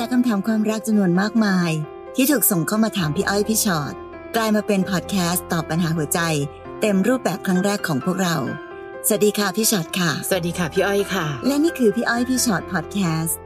[0.00, 1.70] จากคำถามความรักจำนวนมากมาย
[2.16, 3.94] ที่ถูกส่งเข้ามาถามพี่อ้อยพี่ชอ็อต
[4.36, 6.20] กลายมาเป็นพอดแคสต์ตอบปัญหาหัวใจ
[6.80, 8.36] เต็มรูปแบบครั้งแรกของพวกเรา
[9.06, 13.38] สวัสดีค่ะพี่ชอ็อตค่ะ สวัสดีค่ะพี่อ้อยค่ะ และนี่คือพี่อ้อยพี่ชอ็อตพอดแคสต์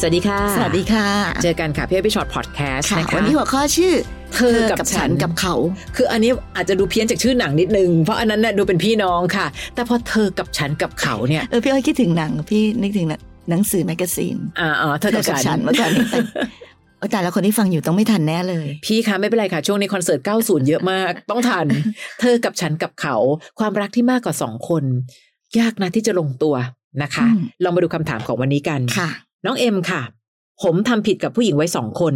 [0.00, 1.08] สวัสดีค่ะ สวัสดีค่ะ
[1.42, 3.94] เจอกันค่ะพี่อ้อยพี่ฉอดพอดแคสต์ค่ะนะคะวันนี้หัวข้อชื่อ
[4.36, 5.54] เธอกับฉันกับเขา
[5.96, 13.06] คืออันนี้อาจจะดูเพี้ยนจากชื่อหนังนิดนึง เพราะอันนั้นน่ะดูเป็นพี่น้องค่ะ แต่พอเธอกับฉันกับเขาเนี่ยเออพี่อ้อยคิดถึงหนังพี่นึกถึง
[13.50, 16.18] หนังสือ magazine อ่าอ๋อเธอกับฉันเมื่อก่อนนี้แต่
[16.98, 21.66] โอ้แต่ละคนที่ฟังอยู่ต้องไม่ทันแน่เลย พี่คะไม่เป็นไรค่ะ ช่วงนี้คอนเสิร์ต 90 เยอะมาก ต้องทัน
[22.20, 23.16] เธอกับฉันกับเขา
[23.58, 24.84] ความรักที่มากกว่าสองคน
[25.58, 26.54] ยากนะที่จะลงตัว
[27.02, 29.08] นะคะอืมลองมาดูคำถามของวันนี้กันค่ะ
[29.44, 30.02] น้องเอ็มค่ะ
[30.62, 32.14] ผมทำผิดกับผู้หญิงไว้สองคน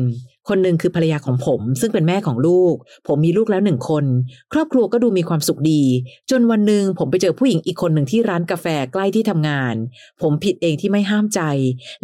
[0.49, 2.75] คนหนึ่งคือภรรยาของผม ซึ่งเป็นแม่ของลูก
[3.09, 4.05] ผมมีลูกแล้วหนึ่งคน
[4.53, 5.83] ครอบครัวก็ดูมีความสุขดี
[6.31, 9.75] จนวันหนึ่งผมไปเจอผู้หญิงอีกคนหนึ่งที่ร้านกาแฟใกล้ที่ทำงาน
[10.23, 11.41] ผมผิดเองที่ไม่ห้ามใจ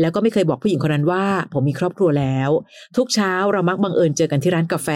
[0.00, 2.50] แล้วก็ไม่เคยบอกผู้หญิงคนนั้นว่า ผมมีครอบครัวแล้ว
[2.96, 4.89] ทุกเช้าเรามักบังเอิญเจอกันที่ร้านกาแฟ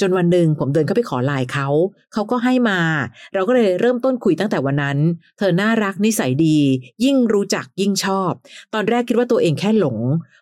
[0.00, 1.68] จนวันหนึ่งผมเดินเข้าไปขอไลน์เขา
[2.12, 2.80] เขาก็ให้มา
[3.34, 4.98] เราก็เลยเริ่มต้นคุยตั้งแต่วันนั้น
[5.38, 6.58] เธอน่ารักนิสัยดี
[7.04, 8.32] ยิ่งรู้จักยิ่งชอบ
[8.74, 9.98] ตอนแรกคิดว่าตัวเองแค่หลง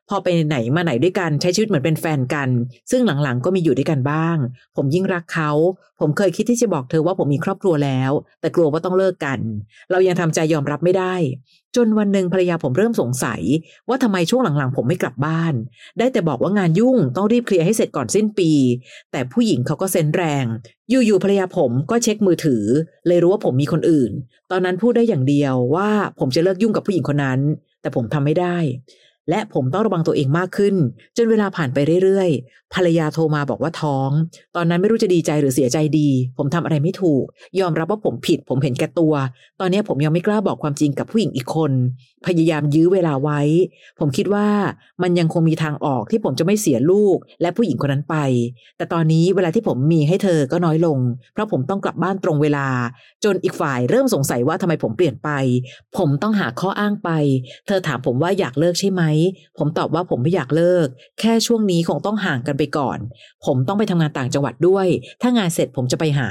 [0.08, 2.48] พอไปไหนมาไหนด้วยกันใช้ชีวิตเหมือนเป็นแฟนกัน
[2.90, 4.36] ซึ่งหลังๆก็มีอยู่ด้วยกันบ้าง
[4.76, 5.50] ผมยิ่งรักเขา
[6.00, 9.38] ผมเคยคิดที่จะบอกเธอว่าผมมีครอบครัวแล้ว แต่กลัวว่าต้องเลิกกัน
[9.90, 11.14] เรายังทำใจยอมรับไม่ได้
[11.76, 13.42] จนวันหนึ่งภรรยาผมเริ่มสงสัย
[13.88, 15.54] ว่าทำไมช่วงหลังๆ ผมไม่กลับบ้าน
[15.98, 18.50] ได้แต่บอกว่างานยุ่งต้องรีบเคลียร์ให้เสร็จก่อนสิ้นปี
[19.12, 20.44] แต่ผู้หญิงเขาก็เซนแรง
[20.90, 22.64] อยู่ๆภรรยาผมก็เช็คมือถือ
[23.06, 24.10] เลยรู้ว่าผมมีคนอื่น
[24.50, 25.90] ตอนนั้นพูดได้อย่างเดียวว่า
[26.20, 27.40] ผมจะเลิกยุ่งกับผู้หญิงคนนั้น
[27.80, 28.56] แต่ผมทำไม่ได้
[29.30, 30.74] และผมต้องระวังตัวเองมากขึ้น
[31.16, 34.10] จนเวลาผ่านไปเรื่อยๆ ภรรยาโทรมาบอกว่าท้อง
[34.56, 37.24] ตอนนั้นไม่รู้จะดีใจหรือเสียใจดี ผมทำอะไรไม่ถูก
[37.60, 39.14] ยอมรับว่าผมผิด ผมเห็นแก่ตัว
[39.60, 41.72] ตอนนี้ผมยังไม่กล้าบอกความจริงกับผู้หญิงอีกคน
[42.26, 43.40] พยายามยื้อเวลาไว้
[44.00, 44.48] ผมคิดว่า
[45.02, 48.16] มันยังคงมีทางออกที่ผมจะไม่เสียลูก และผู้หญิงคนนั้นไป
[48.76, 50.98] แต่ตอนนี้เวลาที่ผมมีให้เธอก็น้อยลง
[51.32, 52.68] เพราะผมต้องกลับบ้านตรงเวลา
[53.24, 55.30] จนอีกฝ่ายเริ่มสงสัยว่าทำไมผมเปลี่ยนไป
[55.96, 57.10] ผมต้องหาข้ออ้างไป
[57.66, 59.02] เธอถามผมว่าอยากเลิกใช่ไหม
[59.58, 60.86] ผมตอบว่าผมไม่อยากเลิก
[61.20, 62.98] แค่ช่วงนี้คงต้องห่างกันไปก่อน
[63.46, 64.86] ผมต้องไปทำงานต่างจังหวัดด้วย
[65.22, 66.28] ถ้างานเสร็จผมจะไปหา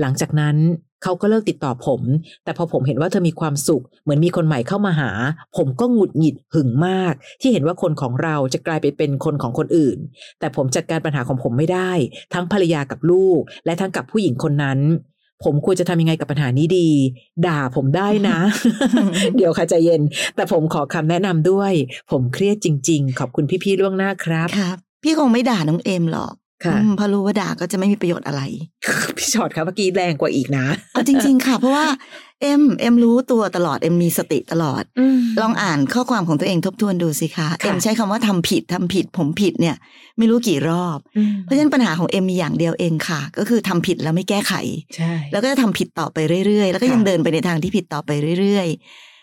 [0.00, 0.56] หลังจากนั้น
[1.02, 2.00] เขาก็เลิกติดต่อผม
[2.44, 5.10] แต่พอผมเห็นว่าเธอมีความสุข เหมือนมีคนใหม่เข้ามาหา
[5.56, 9.98] ผมก็หงุดหงิดหึงมาก ที่เห็นว่าคนของเราจะกลายไปเป็นคนของคนอื่น
[10.40, 11.92] แต่ผมจัดการปัญหาของผมไม่ได้
[12.34, 14.78] ทั้งภรรยากับลูก และทั้งกับผู้หญิงคนนั้น
[15.44, 16.88] ผมควรจะทำยังไงกับปัญหานี้ดี
[17.46, 18.38] ด่าผมได้นะ
[19.36, 20.02] เดี๋ยวค่ะใจเย็น
[20.34, 21.72] แต่ผมขอคำแนะนำด้วย
[22.10, 28.42] ผมเครียดจริง ๆ ขอบคุณพี่ๆล่วงหน้าครับครับ พี่คงไม่ด่าน้องเอ็มหรอก ค่ะอืมเพราะรู้ว่าด่าก็จะไม่มีประโยชน์อะไร
[29.16, 31.86] พี่ฉอดครับเมื่อกี้แรงกว่าอีกนะเอาจริง ๆ ค่ะ เพราะว่า
[32.42, 34.82] เอ็มเอ็มรู้ตัวตลอดเอ็มมีสติตลอด
[35.40, 39.76] ลองอ่านข้อความของตัวเองทบทวนดูสิคะค่ะเอ็มใช้คำว่าทำผิดทำผิด ผมผิดเนี่ย
[40.18, 40.98] ไม่รู้กี่รอบ
[41.42, 44.52] เพราะฉะนั้นปัญหาของเอ็มมีอย่างเดียวเองค่ะ ก็คือทำผิดแล้วไม่แก้ไข
[44.96, 48.10] ใช่แล้วก็จะทำผิดต่อไปเรื่อยๆ แล้วก็ค่ะยังเดินไปในทางที่ผิดต่อไป
[48.40, 49.13] เรื่อยๆ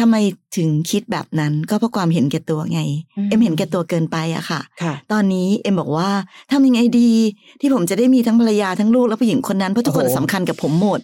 [0.00, 0.16] ทำไม
[0.56, 2.80] ถึงคิดแบบนั้นก็เพราะความเห็นแก่ตัวไง
[3.28, 6.10] เอ็มเห็นแก่ตัวเกินไปอะค่ะค่ะตอนนี้เอ็มบอกว่า
[6.52, 7.10] ทำยังไงดี
[7.60, 11.00] ที่ผมจะได้มีทั้งภรรยาทั้งลูกและผู้หญิงคนนั้นเพราะทุกคนโอ้โหสำคัญกับผมหมด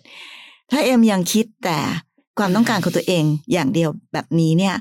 [0.71, 1.79] ถ้าเอ็มยังคิดแต่
[2.39, 4.75] ความต้องการของตัวเองอย่างเดียวแบบนี้เนี่ย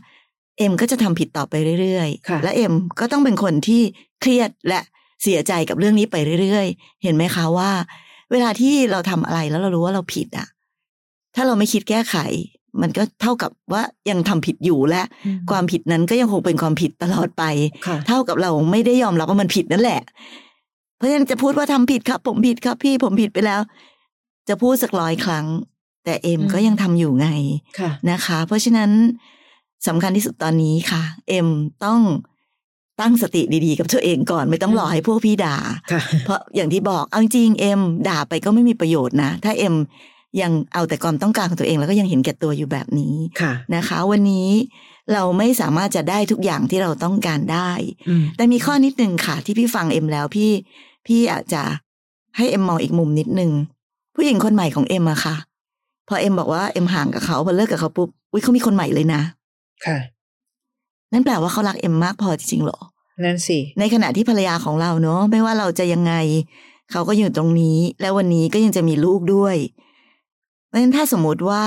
[0.57, 3.81] เอ็มก็จะทำผิดต่อไปเรื่อยค่ะๆและเอ็มก็ต้องเป็นคนที่
[4.22, 4.80] เครียดและ
[5.24, 7.72] เสียใจกับเรื่องนี้ไปเรื่อยๆ เห็นไหมคะว่า
[8.31, 10.47] เวลาที่เราทำอะไรแล้วเรารู้ว่าเราผิดอะ
[11.35, 12.16] ถ้าเราไม่คิดแก้ไข
[12.82, 15.04] มันก็เท่ากับว่ายังทำผิดอยู่และ
[15.52, 17.44] ความผิดนั้นก็ยังคงเป็นความผิดตลอดไป
[17.88, 20.02] ค่ะเท่ากับเราไม่ได้ยอมรับว่ามันผิดนั่นแหละ
[20.98, 23.62] เพราะฉะนั้นจะพูดว่าทำผิดครับ ผมผิดครับ พี่ผมผิดไปแล้ว
[24.50, 25.46] จะพูดสักร้อยครั้ง
[26.06, 27.28] แต่เอ็มอืมก็ยังทำอยู่ไง
[27.80, 28.92] ค่ะนะคะ เพราะฉะนั้น
[29.88, 31.48] สำคัญที่สุดตอนนี้ค่ะ เอ็ม
[31.86, 32.02] ต้อง
[33.02, 35.56] ตั้งสติดีๆกับตัวเองก่อนไม่ต้องรอให้พวกพี่ด่า
[35.92, 39.76] ค่ะเพราะอย่างที่บอกเอาจริงๆเอ็มด่าไปก็ไม่มีประโยชน์นะ ถ้าเอ็ม
[40.42, 44.50] ยังเอาแต่ความต้องการของตัวเอง แล้วก็ยังเห็นแก่ตัวอยู่แบบนี้ค่ะนะคะ วันนี้
[45.13, 47.72] เราไม่สามารถจะได้ทุกอย่างที่เราต้องการได้
[48.10, 50.52] อืมแต่มีข้อนิดนึงค่ะ ที่พี่ฟังเอ็มแล้วพี่
[51.07, 51.63] พี่อาจจะ
[52.38, 53.52] ให้เอ็มมองอีกมุมนิดนึง
[54.16, 55.36] ผู้หญิงคนใหม่ของเอ็มอะค่ะ
[56.07, 59.22] พอเอ็มบอกว่าเอ็มห่างกับเขาพอเลิกกับเขาปุ๊บอุ้ยเขามีคนใหม่เลยนะ
[59.86, 59.98] ค่ะ
[61.12, 62.80] นั่นแปลว่าเขารักเอ็มมากพอจริงๆเหรอ
[63.25, 66.13] นั่นสิ ในขณะที่ภรรยาของเราเนาะไม่ว่าเราจะยังไง
[66.92, 69.93] เขาก็อยู่ตรงนี้ และวันนี้ก็ยังจะมีลูกด้วยเพ
[70.74, 71.64] ราะฉะนั้นถ้าสมมติว่า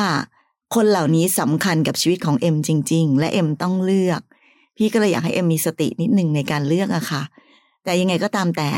[0.74, 4.20] คนเหล่านี้สำคัญกับชีวิตของเอ็มจริง ๆ และเอ็มต้องเลือก
[4.76, 7.22] พี่ก็เลยอยากให้เอ็มมีสตินิดหนึ่งในการเลือกอะค่ะ
[7.84, 8.68] แต่ยังไงก็ตามแต่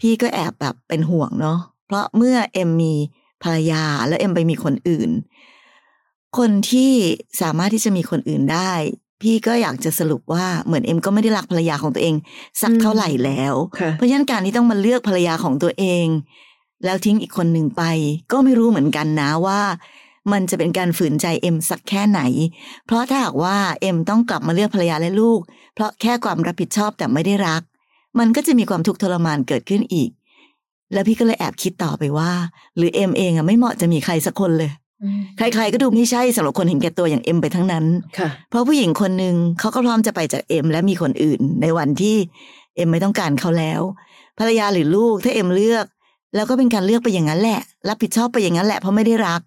[0.00, 2.94] พี่ก็แอบแบบเป็นห่วงเนาะเพราะเมื่อเอ็มมี
[3.42, 5.10] ภรรยาแล้วเอ็มไปมีคนอื่น
[6.38, 6.92] คนที่
[7.40, 8.72] สามารถที่จะมีคนอื่นได้
[9.22, 12.14] พี่ก็อยากจะสรุปว่าเหมือนเอ็มก็ไม่ได้รักภรรยาของตัวเอง
[12.62, 16.06] สักอืมเท่าไหร่แล้วค่ะเพราะฉะนั้นการที่ต้องมาเลือกภรรยาของตัวเอง
[16.84, 17.82] แล้วทิ้งอีกคนหนึ่งไป
[18.32, 19.60] ก็ไม่รู้เหมือนกันนะว่า
[20.32, 22.20] มันจะเป็นการฝืนใจเอ็มสักแค่ไหน
[22.86, 25.40] เพราะถ้าหากว่าเอ็มต้องกลับมาเลือกภรรยาและลูก
[25.74, 27.62] เพราะแค่ความรับผิดชอบแต่ไม่ได้รัก
[28.18, 30.10] มันก็จะมีความทุกข์ทรมานเกิดขึ้นอีก
[30.92, 32.30] แล้วพี่ก็เลยแอบคิดต่อไปว่า
[32.76, 34.70] หรือเอ็มเองอะไม่เหมาะจะมีใครสักคนเลย
[35.38, 37.84] ใครๆก็ดูไม่ใช่สำหรับคนเห็นแก่ตัวอย่างเอ็มไปทั้งนั้น
[38.18, 42.16] ค่ะเพราะผู้หญิงคนหนึ่งเขาก็พร้อมจะไปจากเอ็มและมีคนอื่น ในวันที่
[42.76, 43.80] เอ็มไม่ต้องการเขาแล้ว
[44.38, 45.86] ภรรยาหรือลูกถ้าเอ็มเลือก
[46.34, 49.40] แล้วก็เป็นการเลือกไปอย่างนั้นแหละ รับผิดชอบไปอย่างนั้นแหละเพราะไม่ได้รัก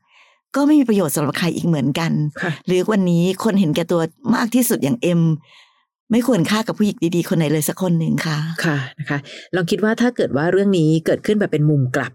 [0.56, 2.12] ก็ไม่มีประโยชน์สำหรับใครอีกเหมือนกัน
[2.44, 4.02] ค่ะหรือวันนี้คนเห็นแก่ตัว
[4.36, 5.22] มากที่สุดอย่างเอ็ม
[6.12, 9.20] ไม่ควรค่ากับผู้หญิงดีๆ คนไหนเลยสักคนหนึ่งค่ะ ค่ะนะคะ
[9.56, 12.12] ลองคิดว่าถ้าเกิดว่าเรื่องนี้เกิดขึ้นแบบเป็นมุมกลับ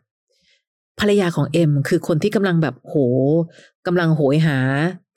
[1.00, 2.94] ภรรยาของเอ็มคือคนที่กำลังแบบโห
[3.86, 4.58] กำลังโหยหา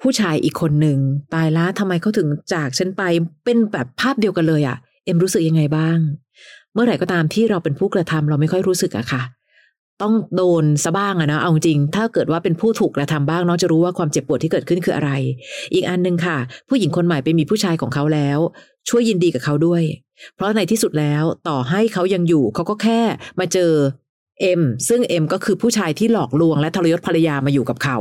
[0.02, 0.98] ผู้ชายอีกคนหนึ่ง
[1.34, 3.04] ตายละทำไมเขาถึงจากฉันไป
[3.46, 5.98] เป็นแบบภาพเดียวกันเลยอะ่ะ เอ็มรู้สึกยังไงบ้าง
[6.74, 9.22] เมื่อไหร่ก็ตามที่เราเป็นผู้กระทำเราไม่ค่อยรู้สึกอะค่ะ
[10.02, 15.12] ต้องโดนซะบ้างอะนะเอาจริง ถ้าเกิดว่าเป็นผู้ถูกกระทำบ้างน้องจะรู้ว่าความเจ็บปวดที่เกิดขึ้นคืออะไร
[15.74, 16.38] อีกอันหนึ่งค่ะ
[16.70, 18.40] ผู้หญิงคนใหม่ไปมีผู้ชายของเขาแล้ว
[18.90, 19.84] ช่วยยินดีกับเขาด้วย
[20.36, 23.02] เพราะในที่สุดแล้วต่อให้เขายังอยู่เขาก็แค่
[23.40, 23.72] มาเจอ
[24.42, 27.98] เอ็มซึ่งเอ็มก็คือผู้ชายที่หลอกลวงและทรยศภรรยามาอยู่กับเขา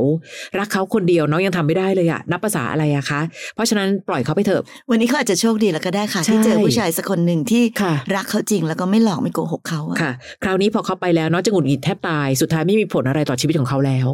[0.59, 3.21] รักเขาคนเดียวน้องยังทำไม่ได้เลยอะนับภาษาอะไรอะคะ
[3.55, 10.13] เพราะฉะนั้นปล่อยเขาไปเถอะ วันนี้เขาอาจจะโชคดีแล้วก็ได้ค่ะใช่ที่เจอผู้ชายสักคนหนึ่งที่ค่ะรักเขาจริงแล้วก็ไม่หลอกไม่โกหกเขาอะค่ะ
[10.43, 14.09] คราวนี้พอเขาไปแล้วน้องจะหงุดหงิดแทบตายสุดท้ายไม่มีผลอะไรต่อชีวิตของเขาแล้ว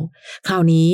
[0.49, 0.89] คราวนี้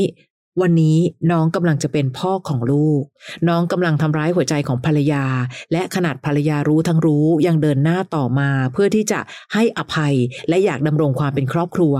[0.60, 0.98] วันนี้
[1.30, 3.02] น้องกำลังจะเป็นพ่อของลูก
[3.48, 5.24] น้องกำลังทำร้ายหัวใจของภรรยา
[5.72, 9.20] และขนาดภรรยารู้ทั้งรู้ยังเดินหน้าต่อมา เพื่อที่จะ
[9.54, 10.14] ให้อภัย
[10.48, 11.94] และอยากดำรงความเป็นครอบครัว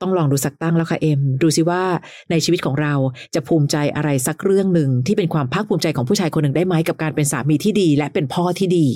[0.00, 1.82] ต้องลองดูสักตั้งแล้วค่ะเอ็ม ดูสิว่า
[2.30, 2.94] ในชีวิตของเรา
[3.34, 8.86] จะภูมิใจอะไรสักเรื่องหนึ่งที่เป็นความภาคภูมิใจของผู้ชายคนหนึ่งได้ไหมกับการเป็นสามีที่ดี และเป็นพ่อที่ดี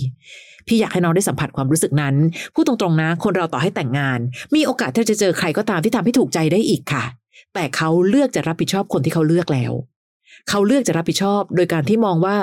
[0.67, 2.15] พี่อยากให้น้องได้สัมผัสความรู้สึกนั้น
[2.55, 4.19] พูดตรงๆนะ คนเราต่อให้แต่งงาน
[4.55, 7.05] มีโอกาสที่จะเจอใครก็ตามที่ทำให้ถูกใจได้อีกค่ะ
[7.55, 9.73] แต่เขาเลือกจะรับผิดชอบคนที่เขาเลือกแล้ว
[10.49, 12.37] เขาเลือกจะรับผิดชอบ โดยการที่มองว่า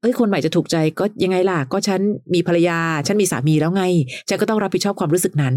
[0.00, 2.00] เอ้ย คนใหม่จะถูกใจก็ยังไงล่ะ ก็ฉัน
[2.34, 3.82] มีภรรยา ฉันมีสามีแล้วไง
[4.28, 5.54] ฉันก็ต้องรับผิดชอบความรู้สึกนั้น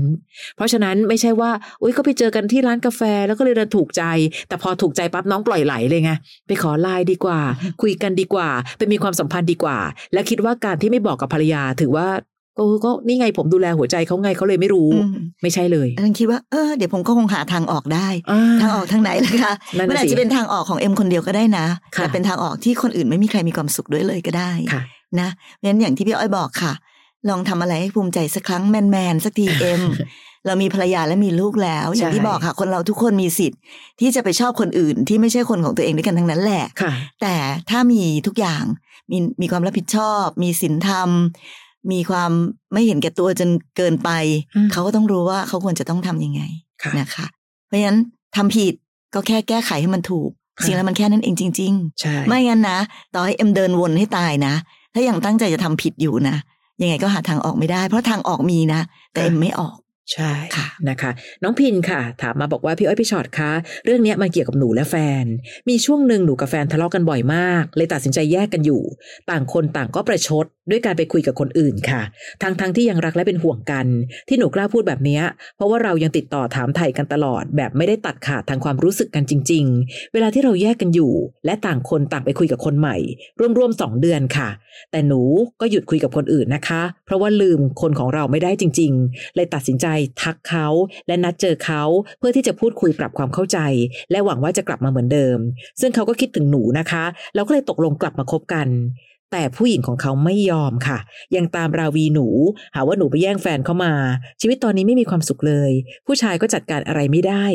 [0.56, 1.52] เพราะฉะนั้นไม่ใช่ว่า
[1.82, 4.04] อุ้ยก็ไปเจอกันที่ร้านกาแฟแล้วก็เลยเดินถูกใจ
[4.48, 6.12] แต่พอถูกใจปั๊บน้องปล่อยไหลเลยไง
[6.48, 7.40] ไปขอไลน์ดีกว่า
[7.82, 9.78] คุยกันดีกว่า ไปมีความสัมพันธ์ดีกว่า
[10.14, 12.08] และคิดว่าการที่ไม่บอกกับภรรยาถือว่า
[12.58, 21.66] ก็ก็นี่ไงผมดูแลหัวใจเขาไงเขาเลยไม่รู้อืมไม่ใช่เลยอันนั้นคิดว่าเออเดี๋ยวผมก็คงหาทางออกได้อ่ทางออกทางไหนล่ะคะนั่นน่ะมันอาจสิจะเป็นทางออกของเอ็มคนเดียวก็ได้นะ
[21.96, 24.82] ค่ะแต่เป็นทางออกที่คนอื่นไม่มีใครมีความสุขด้วยเลยก็ได้ค่ะ
[25.20, 26.74] นะเพราะฉะนั้นอย่างที่พี่อ้อยบอกค่ะ
[27.30, 29.84] ลองทำอะไรให้ภูมิใจสักครั้งแมนๆสักทีเอ็ม
[30.46, 33.60] เรามีภรรยาและมีลูกแล้ว อย่างที่ใช่บอกค่ะ คนเราทุกคนมีสิทธิ์
[34.00, 37.36] ที่จะไปชอบคนอื่นที่ไม่ใช่คนของตัวเองด้วยกันทั้งนั้นแหละค่ะแต่
[37.70, 38.64] ถ้ามีทุกอย่าง
[39.12, 41.10] มีมีความรับผิดชอบ มีศีลธรรม
[41.92, 42.32] มีความ
[42.74, 44.10] ไม่เห็นแก่ตัวจนเกินไป
[44.56, 46.42] อืมเขาก็ต้องรู้ว่าเขาควรจะต้องทำยังไง
[46.84, 47.26] ค่ะนะคะ
[47.68, 48.00] เพราะฉะนั้น
[48.36, 48.74] ทำผิด
[49.14, 52.80] ก็แค่แก้ไขให้มันถูกค่ะสิ่งแล้วมันแค่นั้นเองจริงใช่ๆไม่งั้นนะ
[53.14, 54.54] ต่อให้เอ็มเดินวนให้ตายนะ
[54.94, 56.36] ถ้ายังตั้งใจจะทำผิดอยู่นะ
[56.82, 58.82] ยังไงก็หาทางออกไม่ได้ เพราะทางออกมีนะ
[59.12, 59.76] แต่เอ็มไม่ออก
[60.14, 61.12] ใช่ค่ะนะคะ
[61.44, 63.52] น้องพินค่ะ ถามมาบอกว่าพี่อ้อยพี่ชอตคะ
[63.86, 65.26] เรื่องนี้มันเกี่ยวกับหนูและแฟน
[65.70, 68.82] มีช่วงหนึ่งหนูกับแฟนทะเลาะกันบ่อยมาก เลยตัดสินใจแยกกันอยู่
[69.30, 72.02] ต่างคนต่างก็ประชด ด้วยการไปคุยกับคนอื่นค่ะ
[72.42, 73.86] ทั้งทั้งที่ยังรักและเป็นห่วงกัน
[74.28, 75.20] ที่หนูกล้าพูดแบบนี้
[75.56, 81.14] เพราะว่าเรายังติดต่อถามไถ่กันตลอด แบบไม่ได้ตัดขาดทางความรู้สึกกันจริง ๆ เวลาที่เราแยกกันอยู่
[81.46, 82.98] และต่างคนต่างไปคุยกับคนใหม่
[83.58, 84.50] ร่วมๆสองเดือนค่ะ
[84.92, 85.22] แต่หนู
[85.62, 89.88] ก็หยุดคุยกับคนอื่นนะคะ เพราะว่าลืมคนของเราไม่ได้จริง ๆ เลยตัดสินใจ
[90.22, 90.68] ทักเขา
[91.08, 91.84] และนัดเจอเขา
[92.20, 93.60] เพื่อที่จะพูดคุยปรับความเข้าใจ
[94.12, 95.38] และหวังว่าจะกลับมาเหมือนเดิม
[95.82, 97.04] ซึ่งเขาก็คิดถึงหนูนะคะ
[97.36, 98.68] เราก็เลยตกลงกลับมาคบกัน
[99.32, 100.98] แต่ผู้หญิงของเขาไม่ยอมค่ะ
[101.36, 102.28] ยังตามราวีหนู
[102.76, 103.94] หาว่าหนูไปแย่งแฟนเขามา
[104.42, 105.72] ชีวิตตอนนี้ไม่มีความสุขเลย
[106.08, 107.46] ผู้ชายก็จัดการอะไรไม่ได้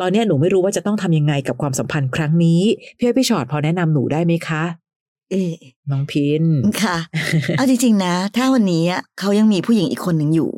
[0.00, 2.62] ตอนเนี้ยหนูไม่รู้ว่าจะต้องทำยังไงกับความสัมพันธ์ครั้งนี้
[2.96, 4.64] พี่อ้อยพี่ชอตพอแนะนำหนูได้ไหมคะ
[5.30, 5.52] เออ
[5.90, 6.44] น้องพิน
[6.82, 6.96] ค่ะ
[7.56, 10.50] เอาจริงๆนะ ถ้าวันนี้อะเขายังมีผู้หญิงอีกคนหนึ่งอยู่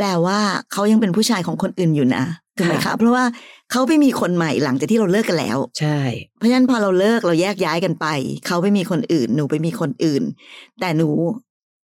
[0.00, 0.40] แปลว่า
[0.72, 2.24] เขายังเป็นผู้ชายของคนอื่นอยู่นะ
[2.56, 3.24] ถูกไหมคะค่ะเพราะว่า
[3.70, 5.98] เขาไปมีคนใหม่หลังจากที่เราเลิกกันแล้ว ใช่
[6.36, 8.06] เพราะฉะนั้นพอเราเลิกเราแยกย้ายกันไป
[8.46, 10.22] เขาไปมีคนอื่น หนูไปมีคนอื่น
[10.80, 11.08] แต่หนู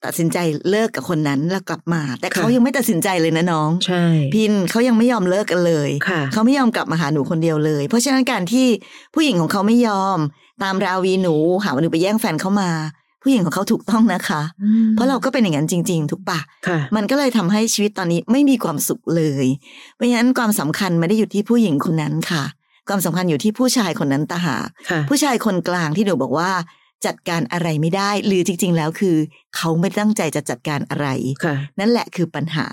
[0.05, 0.39] ตัดสินใจ
[0.71, 8.67] เลิกกับคนนั้นแล้วกลับมา แต่เขายังไม่ตัดสินใจเลยนะน้อง ใช่ พินเขายังไม่ยอมเลิกกันเลยค่ะเขาไม่ยอมกลับมาหาหนูคนเดียวเลย เพราะฉะนั้นการที่
[9.15, 10.19] ผู้หญิงของเขาไม่ยอม
[10.63, 12.71] ตามราวีหนูหาว่าหนูไปแย่งแฟนเขามา
[13.23, 14.43] ผู้หญิงของเขาถูกต้องนะคะ
[14.93, 19.47] เพราะเราก็เป็นอย่างนั้นจริง ๆ ถูกปะค่ะมันก็เลยทำให้ชีวิตตอนนี้ไม่มีความสุขเลย
[19.95, 22.45] เพราะฉะนั้นความสำคัญไม่ได้อยู่ที่ผู้หญิงคนนั้นค่ะ
[22.89, 26.51] ความสำคัญอยู่ที่ผู้ชายคนนั้นตาหากค่ะผู้ชายคนกลางที่หนูบอกว่า
[27.07, 29.17] จัดการอะไรไม่ได้ หรือจริง ๆ แล้วคือ
[29.57, 31.07] เขาไม่ตั้งใจจะจัดการอะไร
[31.45, 32.69] ค่ะนั่นแหละคือปัญหา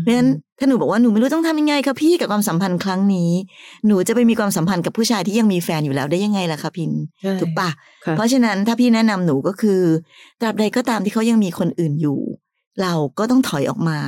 [0.00, 3.30] เพราะฉะนั้นถ้าหนูบอกว่าหนูไม่รู้ต้องทำยังไงคะพี่กับความสัมพันธ์ครั้งนี้
[3.86, 6.90] หนูจะไปมีความสัมพันธ์กับผู้ชายที่ยังมีแฟนอยู่แล้วได้ยังไงล่ะคะพิน
[7.22, 7.68] ใช่ถูกปะ
[8.04, 9.80] ค่ะเพราะฉะนั้นถ้าพี่แนะนำหนูก็คือ
[10.40, 12.20] ตราบใดก็ตามที่เขายังมีคนอื่นอยู่
[12.82, 13.98] เราก็ต้องถอยออกมา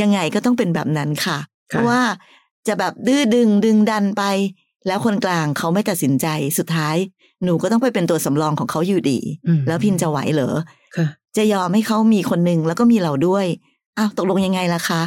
[0.00, 1.38] ยังไงก็ต้องเป็นแบบนั้นค่ะ
[1.68, 2.00] เพราะว่า
[2.68, 4.22] จะแบบดื้อดึงดึงดันไป
[4.88, 6.26] แล้วคนกลางเขาไม่ตัดสินใจ
[6.58, 6.96] สุดท้าย
[7.44, 10.54] หนูก็ต้องไปเป็นตัวสำรองของเขาอยู่ดีอืมแล้วพินจะไหวเหรอ
[10.96, 13.46] ค่ะจะยอมให้เขามีคนหนึ่งแล้วก็มีเราด้วย
[13.98, 15.02] อ้าวตกลงยังไงล่ะคะ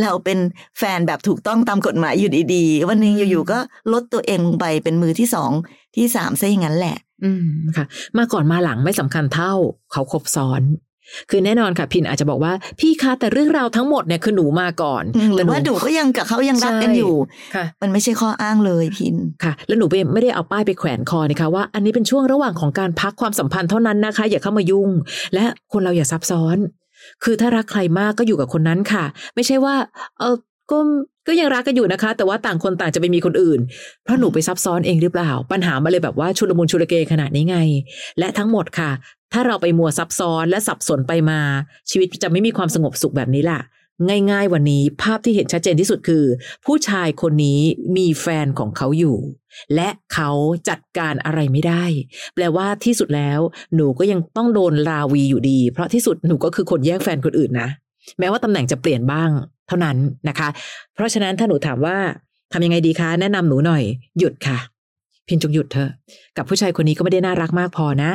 [0.00, 0.38] เราเป็น
[0.78, 3.58] แฟนแบบถูกต้องตามกฎหมายอยู่ดีๆ วันหนึ่งอยู่ๆก็
[3.92, 5.50] ลดตัวเองลงไปเป็นมือที่สอง
[5.96, 7.46] ที่สามซะอย่างนั้นแหละ อืม
[7.76, 7.84] ค่ะ
[8.18, 9.52] มาก่อนมาหลังไม่สำคัญเท่า
[9.92, 10.62] เขาครบซ้อน
[11.30, 17.14] คือแน่นอนค่ะพินอาจจะบอกว่าพี่คะแต่เรื่องราวทั้งหมดเนี่ยคือหนูมาก่อนอืมหรือว่าแต่หนูก็ยังกับเขายังรักกันอยู่
[17.54, 19.14] ค่ะ มันไม่ใช่ข้ออ้างเลยพิน
[19.44, 24.90] ค่ะ แล้วหนูไม่ได้เอาป้ายไปแขวนคอนะคะว่าอันนี้เป็นช่วงระหว่างของการพักความสัมพันธ์เท่านั้นนะคะ อย่าเข้ามายุ่ง
[25.34, 26.56] และคนเราอย่าซับซ้อน
[27.24, 29.74] คือถ้ารักใครมากก็อยู่กับคนนั้นค่ะ ไม่ใช่ว่า
[30.18, 30.36] เออ
[30.70, 30.78] ก็
[31.28, 33.60] ก็ยังรักกันอยู่นะคะ แต่ว่าต่างคนต่างจะไปมีคนอื่น
[34.04, 37.58] เพราะหนูไปซับซ้อนเองหรือเปล่า ปัญหามาเลยแบบว่าชุลมุนชุลเกขนาดนี้ไง
[38.18, 38.90] และทั้งหมดค่ะ
[39.32, 41.40] ถ้าเราไปมัวซับซ้อนและสับสนไปมา
[41.90, 43.60] ชีวิตจะไม่มีความสงบสุขแบบนี้ล่ะ
[44.30, 46.24] ง่าย ๆ วันนี้ภาพที่เห็นชัดเจนที่สุดคือ
[46.66, 47.60] ผู้ชายคนนี้
[47.96, 49.18] มีแฟนของเขาอยู่
[49.74, 50.30] และเขา
[50.68, 51.84] จัดการอะไรไม่ได้
[52.34, 53.40] แปลว่าที่สุดแล้ว
[53.74, 57.68] หนูก็ยังต้องโดนราวีอยู่ดี เพราะที่สุดหนูก็คือคนแย่งแฟนคนอื่นนะ
[58.18, 59.30] แม้ว่าตำแหน่งจะเปลี่ยนบ้าง
[59.68, 59.96] เท่านั้น
[60.28, 60.48] นะคะ
[60.94, 61.96] เพราะฉะนั้นถ้าหนูถามว่า
[62.52, 63.82] ทำยังไงดีคะ แนะนำหนูหน่อย
[64.18, 64.58] หยุดค่ะ
[65.28, 65.90] พินจงหยุดเถอะ
[66.36, 68.10] กับผู้ชายคนนี้ก็ไม่ได้น่ารักมากพอนะ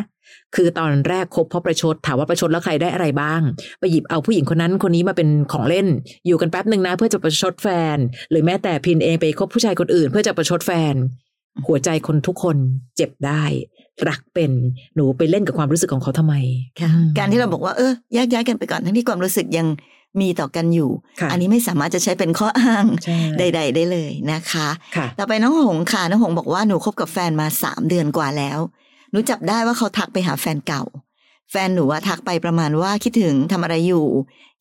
[0.55, 3.41] คือตอนแรกคบเพราะประชดถามว่าประชดแล้วใครได้อะไรบ้าง
[3.79, 5.87] ไปหยิบเอาผู้หญิงคนนั้นคนนี้มาเป็นของเล่น
[6.27, 7.97] อยู่กันแป๊บหนึ่งนะ เพื่อจะประชดแฟน
[8.31, 10.95] หรือแม้แต่พินเองไปคบผู้ชายคนอื่น เพื่อจะประชดแฟน
[11.67, 12.57] หัวใจคนทุกคน
[12.95, 13.43] เจ็บได้
[14.09, 14.51] รักเป็น
[14.95, 16.35] หนูไปเล่นกับความรู้สึกของเขาทำไม
[16.79, 19.67] ค่ะอืมการที่เราบอกว่าเออแยกย้ายกันไปก่อนทั้งที่ความรู้สึกยัง
[20.21, 20.89] มีต่อกันอยู่
[21.21, 23.17] ค่ะอันนี้ไม่สามารถจะใช้เป็นข้ออ้างใช่
[23.55, 28.84] ใดๆ ได้เลยนะคะค่ะต่อไปน้องหงค่ะน้องหงบอกว่าหนูคบกับแฟนมาสามเดือนกว่าแล้วห
[29.15, 30.83] นูจับได้ว่าเขาทักไปหาแฟนเก่า
[31.51, 34.05] แฟนหนูอะทักไปประมาณว่าคิดถึงทำอะไรอยู่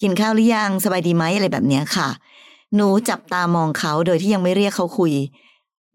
[0.03, 2.09] กินข้าวหรือยังสบายดีไหมอะไรแบบเนี้ยค่ะ
[2.75, 5.13] หนูจับตามองเขาโดยที่ยังไม่เรียกเขาคุย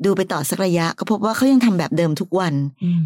[0.06, 2.54] ดูไปต่อสักระยะก็พบว่าเขายังทำแบบเดิมทุกวัน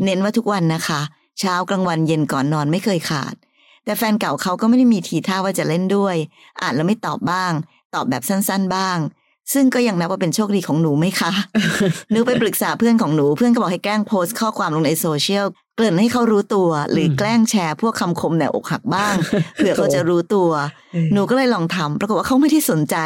[0.03, 1.01] เน้นว่าทุกวันนะคะ
[1.39, 3.33] เช้ากลางวันเย็นก่อนนอนไม่เคยขาด
[3.85, 6.15] แต่แฟนเก่าเขาก็ไม่ได้มีทีท่าว่าจะเล่นด้วย
[6.61, 7.53] อ่านแล้วไม่ตอบบ้าง
[7.93, 8.97] ตอบแบบสั้น ๆ บ้าง
[9.53, 11.31] ซึ่งก็ยังนับว่าเป็นโชคดีของหนูไหมคะ
[12.11, 15.45] หนูไปปรึกษาเพื่อนของหนูเพื่อนก็บอกให้แกล้งโพสต์ข้อความลงในโซเชียล
[15.75, 19.15] เกริ่นให้เขารู้ตัว หรือแกล้งแชร์พวกคำคมแนวอกหักบ้าง
[19.55, 20.49] เผื่อเขาจะรู้ตัว
[21.13, 22.97] หนูก็เลยลองทำปรากฏว่าเขาไม่ได้สนใจ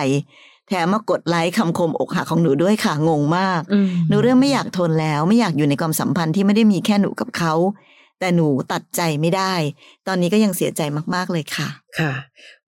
[0.68, 7.54] แถมมากดไลค์คำคมอกหักของหนูด้วยค่ะงงมากอืมหนูเริ่มไม่อยากทนแล้วไม่อยากอยู่ในความสัมพันธ์ที่ไม่ได้มีแค่หนูกับเขา
[8.20, 9.54] แต่หนูตัดใจไม่ได้
[10.08, 10.82] ตอนนี้ก็ยังเสียใจ
[11.16, 11.68] มาก ๆ เลยค่ะ
[12.00, 12.14] ค่ะ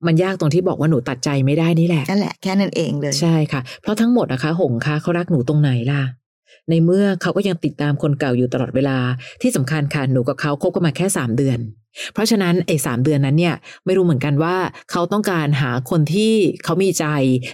[0.06, 6.02] มันยากตรงที่บอกว่าหนูตัดใจไม่ได้นี่แหละนั่นแหละแค่นั้นเองเลยใช่ค่ะ เพราะทั้งหมดนะคะหงคะเขารักหนูตรงไหนล่ะ
[6.70, 8.98] ในเมื่อเขาก็ยังติดตามคนเก่าอยู่ตลอดเวลา
[9.42, 11.60] ที่สำคัญค่ะหนูกับเขาคบกันมาแค่สามเดือน
[12.14, 14.56] เพราะฉะนั้นไอ้สามเดือนนั้นเนี่ยไม่รู้เหมือนกันว่า
[14.92, 17.06] เขาต้องการหาคนที่เขามีใจ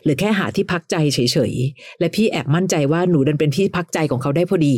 [0.04, 1.20] หรือแค่หาที่พักใจเฉ
[1.52, 4.76] ยๆและพี่แอบมั่นใจว่าหนูดันเป็นที่พักใจของเขาได้พอดี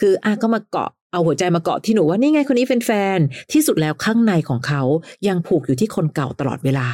[0.00, 3.18] คืออะก็มาเกาะ เอาหัวใจมาเกาะที่หนูว่านี่ไงคนนี้เป็นแฟน
[3.52, 4.82] ที่สุดแล้วข้างในของเขา
[5.28, 6.88] ยังผูกอยู่ที่คนเก่าตลอดเวลา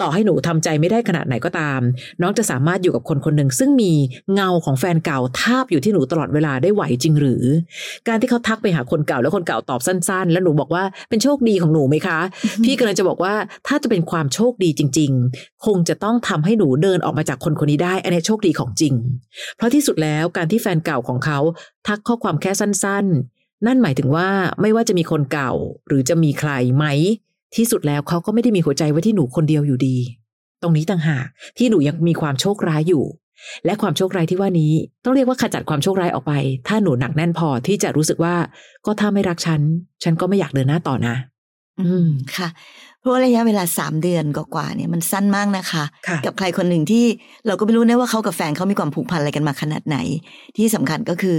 [0.00, 1.80] ต่อให้หนูทำใจไม่ได้ขนาดไหนก็ตาม
[2.20, 3.92] น้องจะสามารถอยู่กับคนคนหนึ่งซึ่งมี
[4.34, 7.44] เงาของแฟนเก่าทาบอยู่ที่หนูตลอดเวลาได้ไหวจริงหรือ
[8.08, 12.18] การที่เขาทักไปหาคนเก่าแล้วคนเก่าตอบสั้น ๆ แล้วหนูบอกว่าเป็นโชคดีของหนูไหมคะ
[12.64, 13.34] พี่กำลังจะบอกว่า
[13.66, 18.94] ถ้าจะเป็นความโชคดีจริง ๆ คงจะต้องทำให้หนูเดินออกมาจากคนคนนี้ได้ อันนี้โชคดีของจริง
[19.56, 21.38] เพราะที่สุดแล้วการที่แฟนเก่าของเขา
[21.86, 23.33] ทักข้อความแค่สั้นๆ
[23.66, 24.28] นั่นหมายถึงว่า
[24.60, 25.52] ไม่ว่าจะมีคนเก่า
[25.88, 26.86] หรือจะมีใครไหม
[27.56, 29.96] ที่สุดแล้วเขาก็ไม่ได้มีหัวใจไว้ที่หนูคนเดียวอยู่ดี
[30.62, 31.26] ตรงนี้ต่างหาก
[31.58, 33.04] ที่หนูยังมีความโชคร้ายอยู่
[33.64, 34.72] และความโชคร้ายที่ว่านี้
[35.04, 36.32] ต้องเรียกว่าขจัดความโชคร้ายออกไป
[36.68, 38.34] ถ้าหนูหนักแน่นพอที่จะรู้สึกว่า
[38.86, 39.60] ก็ถ้าไม่รักฉัน
[40.02, 41.14] ฉันก็ไม่อยากเดินหน้าต่อนะ
[41.80, 42.48] อืมค่ะ
[43.00, 47.04] เพราะว่าระยะเวลาสามเดือนกว่าๆเนี่ยมันสั้นมากนะคะค่ะกับใครคนหนึ่งที่
[47.46, 49.96] เราก็ไม่รู้นะว่าเขากับแฟนเขามีความผูกพันอะไรกันมาขนาดไหน
[50.56, 51.38] ที่สำคัญก็คือ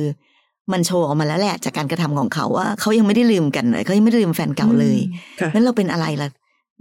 [0.72, 5.00] มันโชว์ออกมาแล้วแหละจากการกระทำของเขาว่าเขายังไม่ได้ลืมกันเลยเขายังไม่ได้ลืมแฟนเก่าเลย
[5.40, 6.30] ค่ะนั้นเราเป็นอะไรล่ะ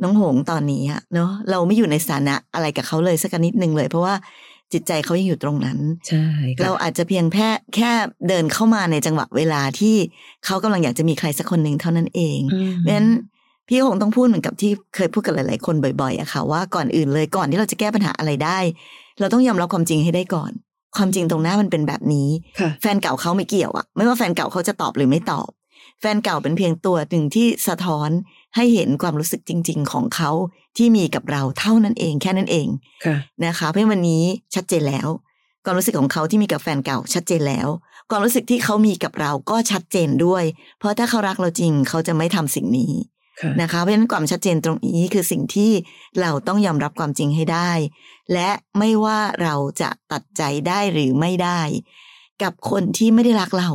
[0.03, 4.15] น้องหงตอนนี้อะเนาะเราไม่อยู่ในสถานะอะไรกับเขาเลยสักนิดหนึ่งเลย เพราะว่า
[4.73, 7.91] จิตใจเขายังอยู่ตรงนั้น ใช่ค่ะเราอาจจะเพียงแค่แค่
[8.29, 9.97] เดินเข้ามาในจังหวะเวลาที่
[10.45, 13.11] เขากำลังอยากจะมีใครสักคนหนึ่งเท่านั้นเองอืมเพราะฉะนั้น
[13.69, 18.59] พี่คงต้องพูดเหมือนกับที่เคยพูดกับหลาย ๆ คนบ่อย ๆอะค่ะว่าก่อนอื่นเลยก่อนที่เราจะแก้ปัญหาอะไรได้
[19.21, 20.53] เราต้องยอมรับความจริงให้ได้ก่อน
[20.97, 22.29] ความจริงตรงหน้ามันเป็นแบบนี้
[22.61, 25.51] ค่ะแฟนเก่าเขาไม่เกี่ยวอะไม่ว่าแฟนเก่าเขาจะตอบหรือไม่ตอบ
[26.01, 28.11] แฟนเก่าเป็นเพียงตัวหนึ่งที่สะท้อน
[28.57, 30.31] ให้เห็นความรู้สึกจริง ๆ ของเขา
[30.77, 32.69] ที่มีกับเราเท่านั้นเองแค่นั้นเอง
[33.05, 34.25] ค่ะนะคะเพราะวันนี้
[34.55, 35.09] ชัดเจนแล้ว
[35.65, 37.69] ความรู้สึกของเขาที่มีกับแฟนเก่าชัดเจนแล้ว
[38.11, 40.45] ความรู้สึกที่เขามีกับเราก็ชัดเจนด้วย
[40.79, 43.14] เพราะถ้าเขารักเราจริงเขาจะไม่ทำสิ่งนี้ค่ะ
[43.61, 45.71] นะคะเพราะฉะนั้นความชัดเจนตรงนี้คือสิ่งที่
[46.21, 47.71] เราต้องยอมรับความจริงให้ได้
[48.33, 51.61] และไม่ว่าเราจะตัดใจได้หรือไม่ได้
[52.43, 53.71] กับคนที่ไม่ได้รักเรา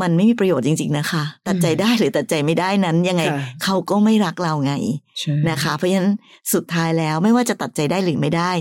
[0.00, 4.72] มันไม่มีประโยชน์จริง ๆ นะคะ ตัดใจได้หรือตัดใจไม่ได้นั้น ยังไงค่ะเขาก็ไม่รักเราไง
[5.18, 6.12] ใช่นะคะ เพราะฉะนั้น
[6.52, 8.52] สุดท้ายแล้วไม่ว่าจะตัดใจได้หรือไม่ได้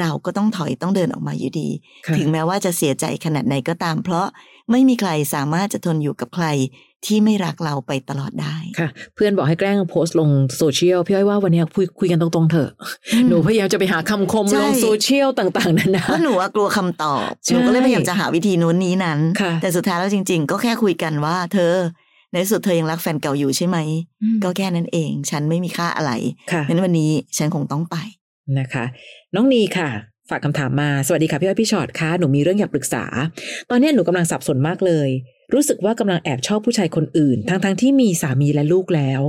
[0.00, 1.68] เราก็ต้องถอยต้องเดินออกมาอยู่ดี
[2.06, 4.26] ค่ะถึงแม้ว่าจะเสียใจขนาดไหนก็ตาม เพราะ
[4.70, 6.46] ไม่มีใครสามารถจะทนอยู่กับใคร
[7.06, 12.70] ที่ไม่รักเราไปตลอดได้ค่ะ เพื่อนบอกให้แกล้งโพสต์ลงโซเชียลพี่อ้อยว่าวันนี้คุยคุยกันตรงๆเถอะ
[13.12, 21.74] อืมหนูพยายามจะไปหาคำคมใช่ลงโซเชียลต่างๆนานาเพราะหนูอะกลัวคำตอบใช่หนูก็เลยพยายามจะหาวิธีนู้นนี้นั้นค่ะแต่สุดท้ายแล้วจริง ๆ ก็แค่คุยกันว่า เธอ
[22.30, 23.78] ในที่สุดเธอยังรักแฟนเก่าอยู่ใช่ไหม
[24.44, 26.12] ก็แค่นั้นเอง ฉันไม่มีค่าอะไร
[26.52, 27.96] ค่ะงั้นวันนี้ฉันคงต้องไป
[28.58, 28.84] นะคะ
[29.34, 29.90] น้องนีค่ะ
[30.30, 33.04] ฝากคำถามมา สวัสดีค่ะพี่อ้อยพี่ชอตค่ะ หนูมีเรื่องอยากปรึกษา
[33.70, 35.08] ตอนนี้หนูกำลังสับสนมากเลย
[35.54, 39.20] รู้สึกว่ากำลังแอบชอบผู้ชายคนอื่น ทั้งๆทที่มีสามีและลูกแล้ว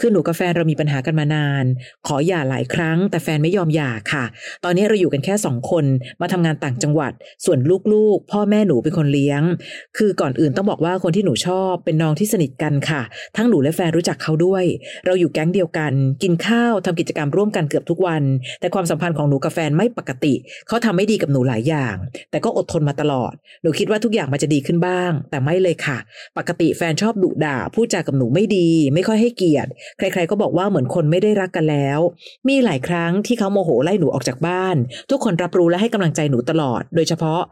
[0.00, 1.64] คือหนูกับแฟนเรามีปัญหากันมานาน
[2.06, 4.24] ขอหย่าหลายครั้ง แต่แฟนไม่ยอมหย่าค่ะ
[4.64, 5.84] ตอนนี้เราอยู่กันแค่สองคน
[6.20, 7.12] มาทำงานต่างจังหวัด
[7.44, 7.58] ส่วน
[7.92, 9.42] ลูกๆ พ่อแม่หนูเป็นคนเลี้ยง
[9.98, 13.02] คือก่อนอื่นต้องบอกว่าคนที่หนูชอบเป็นน้องที่สนิทกันค่ะ
[13.36, 14.64] ทั้งหนูและแฟนรู้จักเขาด้วย
[15.06, 15.92] เราอยู่แก๊งเดียวกัน
[16.22, 18.22] กินข้าวทำกิจกรรมร่วมกันเกือบทุกวัน
[18.60, 20.34] แต่ความสัมพันธ์ของหนูกับแฟนไม่ปกติ
[20.68, 21.96] เขาทำไม่ดีกับหนูหลายอย่าง
[22.30, 25.98] แต่ก็อดทนมาตลอด หนูคิดว่าทุกอย่างมันจะดีขึ้นบ้าง แต่ไม่เลยค่ะ
[26.38, 32.00] ปกติแฟนชอบดุด่าพูดจากับหนูไม่ดี ไม่ค่อยให้เกียรติ ใคร ๆ ก็บอกว่าเหมือนคนไม่ได้รักกันแล้ว
[32.48, 34.76] มีหลายครั้งที่เขาโมโหไล่หนูออกจากบ้าน
[35.10, 37.42] ทุกคนรับรู้และให้กำลังใจหนูตลอด โดยเฉพาะ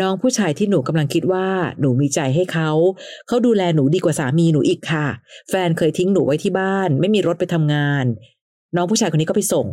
[0.00, 1.46] น้องผู้ชายที่หนูกำลังคิดว่า
[1.80, 2.70] หนูมีใจให้เขา
[3.28, 5.06] เขาดูแลหนูดีกว่าสามีหนูอีกค่ะ
[5.50, 8.04] แฟนเคยทิ้งหนูไว้ที่บ้าน ไม่มีรถไปทำงาน
[8.76, 9.66] น้องผู้ชายคนนี้ก็ไปส่ง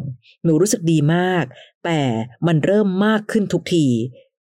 [0.46, 1.46] หนูรู้สึกดีมาก
[1.86, 2.00] แต่
[2.48, 3.88] มันเริ่มมากขึ้นทุกที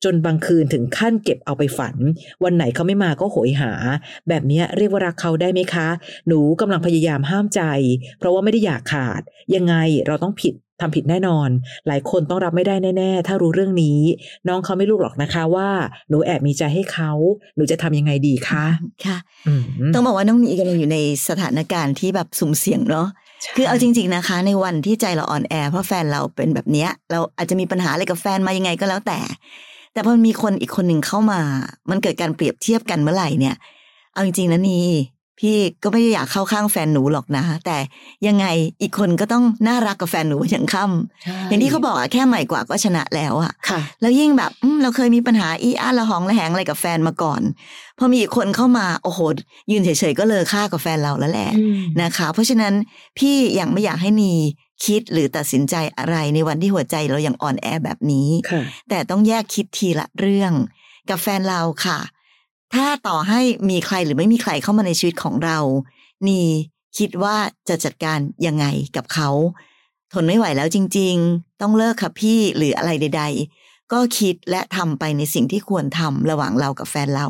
[0.05, 1.97] จนบางคืนถึงขั้นเก็บเอาไปฝัน
[2.45, 3.73] วันไหนเขาไม่มาก็โหยหา
[4.29, 5.89] แบบเนี้ยเรียกว่ารักเขาได้ไหมคะ
[6.29, 7.63] หนูกำลังพยายามห้ามใจ
[8.19, 9.21] เพราะว่าไม่ได้อยากขาด
[9.55, 9.75] ยังไง
[10.07, 11.49] เราต้องผิดทำผิดแน่นอน
[11.87, 13.99] หลายคนต้องรับไม่ได้แน่ๆ ถ้ารู้เรื่องนี้
[14.49, 15.69] น้องเขาไม่รู้หรอกนะคะว่า
[16.09, 17.11] หนูแอบมีใจให้เขา
[17.57, 18.65] หนูจะทำยังไงดีคะ
[19.07, 19.63] ค่ะอืม
[19.95, 23.09] ต้องบอกว่าน้องหนีกำลังอยู่ในสถานการณ์ที่แบบสุ่มเสี่ยงเนาะ
[23.57, 29.19] คือเอาจริง ๆนะคะ ในวันที่ใจเราอ่อนแอเพราะแฟนเราเป็นแบบเนี้ย เราอาจจะมีปัญหาอะไรกับแฟนมายังไงก็แล้วแต่
[29.99, 31.41] แต่พอมีคนอีกคนหนึ่งเข้ามา
[31.91, 33.55] มันเกิดการเปรียบเทียบกันเมื่อไหร่เนี่ย
[34.13, 34.87] เอาจริงๆนะนี่
[35.39, 37.77] พี่ก็ไม่ได้อยากเข้าข้างแฟนหนูหรอกนะ แต่
[38.27, 38.47] ยังไง
[38.83, 47.41] อีกคนก็ต้องน่ารักกับแฟนหนูอย่างค่ำอย่างที่เขาบอกอะแค่ใหม่กว่าก็ชนะแล้วอะค่ะแล้วยิ่งแบบอืมเราเคยมีปัญหาอีอาละหองละแหงอะไรกับแฟนมาก่อน
[47.99, 49.21] พอมีอีกคนเข้ามาโอ้โห
[49.71, 51.51] ยืนเฉยๆก็เลอค่ากับแฟนเราแล้วแหละ
[52.03, 52.73] นะคะ เพราะฉะนั้น
[53.19, 54.35] พี่ยังไม่อยากให้นี
[54.85, 60.53] คิดหรือตัดสินใจอะไรในวันที่หัวใจเรายังอ่อนแอแบบนี้ค่ะแต่ต้องแยกคิดทีละเรื่อง
[61.11, 61.99] กับแฟนเราค่ะ
[62.75, 65.59] ถ้าต่อให้มีใครหรือไม่มีใครเข้ามาในชีวิตของเรา
[66.29, 66.43] นี
[66.99, 67.37] คิดว่า
[67.69, 69.31] จะจัดการยังไงกับเขา
[70.13, 73.23] ทนไม่ไหวแล้วจริง ๆ ต้องเลิกค่ะพี่หรืออะไรใด
[73.59, 77.29] ๆ ก็คิดและทำไปในสิ่งที่ควรทำระหว่างเรากับแฟนเรา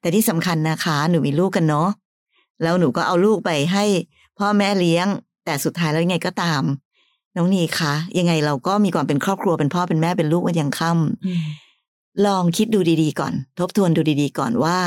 [0.00, 1.88] แต่ที่สำคัญนะคะหนูมีลูกกันเนาะ
[2.62, 3.84] แล้วหนูก็เอาลูกไปให้
[4.38, 5.06] พ่อแม่เลี้ยง
[5.44, 6.62] แต่สุดท้ายแล้วยังไงก็ตาม
[7.36, 14.78] น้องนีคะยังไงเราก็มีความเป็นครอบครัวเป็นพ่อเป็นแม่เป็นลูกวันยังค่ำลองคิดดูดีๆก่อน ทบทวนดูดีๆก่อนว่า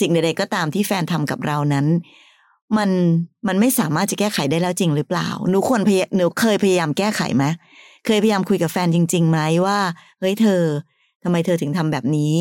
[0.00, 1.86] สิ่งใดๆก็ตามที่แฟนทำกับเรานั้น
[2.76, 2.90] มัน
[3.48, 7.44] มันไม่สามารถจะแก้ไขได้แล้วจริงหรือเปล่าหนูควรพยหนูเคยพยายามแก้ไขไหม
[8.06, 9.78] เคยพยายามคุยกับแฟนจริงๆไหมว่า
[10.20, 10.62] เฮ้ยเธอ
[11.22, 12.34] ทำไมเธอถึงทำแบบนี้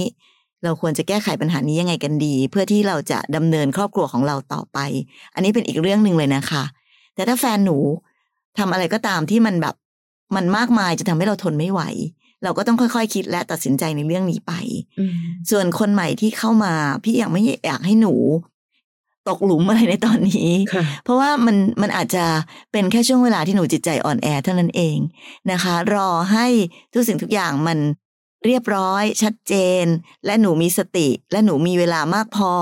[0.64, 4.78] เราควรจะแก้ไขปัญหานี้ยังไงกันดี เพื่อที่เราจะดำเนินครอบครัวของเราต่อไป
[5.34, 6.64] อันนี้เป็นอีกเรื่องหนึ่งเลยนะคะ
[7.16, 7.78] แต่ถ้าแฟนหนู
[8.60, 9.76] ทำอะไรก็ตามที่มันแบบ
[10.36, 11.82] มันมากมายจะทำให้เราทนไม่ไหว
[12.44, 14.54] เราก็ต้องค่อยๆคิดและตัดสินใจในเรื่องนี้ไป
[15.50, 18.14] ส่วนคนใหม่ที่เข้ามา พี่ยังไม่อยากให้หนู
[19.30, 22.26] ตกหลุมอะไรในตอนนี้ค่ะเพราะว่ามันมันอาจจะ
[22.72, 24.98] เป็นแค่ช่วงเวลาที่หนูจิตใจอ่อนแอเท่านั้นเอง
[25.52, 26.48] นะคะ รอให้
[26.94, 27.78] ทุกสิ่งทุกอย่างมัน
[28.46, 29.86] เรียบร้อย ชัดเจน
[30.26, 32.54] และหนูมีสติ และหนูมีเวลามากพอ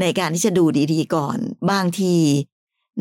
[0.00, 1.38] ในการที่จะดูดีๆก่อน
[1.70, 2.14] บางที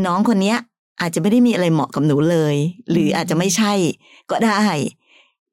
[0.05, 0.57] น้องคนเนี้ย
[1.01, 2.55] อาจจะไม่ได้มีอะไรเหมาะกับหนูเลย
[2.91, 3.73] หรืออาจจะไม่ใช่
[4.31, 4.61] ก็ได้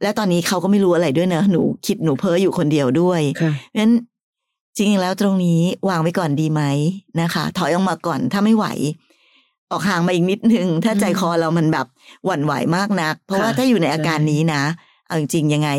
[0.03, 3.93] และตอนนี้เขาก็ไม่รู้อะไรด้วยเนอะหนูคิดหนูเพ้ออยู่คนเดียวด้วยค่ะเพราะฉะนั้น
[4.77, 6.63] จริงๆแล้วตรงนี้วางไว้ก่อนดีไหม
[7.21, 8.67] นะคะ ถอยออกมาก่อนถ้าไม่ไหว
[9.71, 11.87] ออกห่างมาอีกนิดนึง ถ้าใจคอเรามันแบบ
[12.27, 14.63] หวั่นไหวมากนัก เพราะว่าค่ะถ้าอยู่ในอาการใช่นี้นะ
[15.07, 15.71] เอาจริงๆยังไง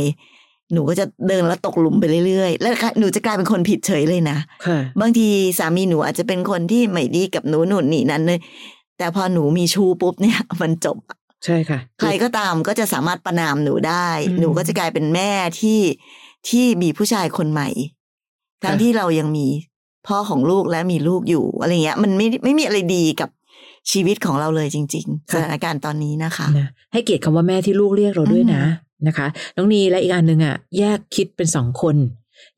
[0.74, 5.28] หนูก็จะเดินแล้วตกหลุมไปเรื่อยๆ แล้วหนูจะกลายเป็นคนผิดเฉยเลยนะค่ะบางที
[5.60, 8.40] สามีหนูอาจจะเป็นคนที่ไม่ดีกับหนูหนุนนี่นั่นเลย
[9.02, 10.98] แต่พอหนูมีชูปุ๊บเนี่ย มันจบ
[11.46, 15.80] ใช่ค่ะ ใครก็ตามก็จะสามารถประนามหนูได้อืมหนูก็จะกลายเป็นแม่ที่
[16.50, 17.70] ที่มีผู้ชายคนใหม่
[18.64, 19.48] ทั้งค่ะที่เรายังมี
[20.08, 23.30] พ่อของลูกและมีลูกอยู่อะไรเงี้ย มันไม่ไม่มีอะไรดีกับ
[23.92, 28.64] ชีวิตของเราเลยจริง ๆ สถานการณ์ตอนนี้นะคะนะให้เกียรติคำว่าแม่ที่ลูกเรียกเราด้วยนะ
[29.08, 31.96] นะคะ น้องนีและอีกอันหนึ่งอะ แยกคิดเป็นสองคน